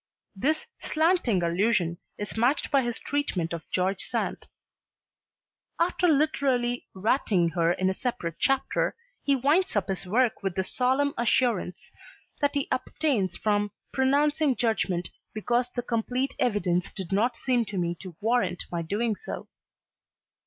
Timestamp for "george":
3.69-4.01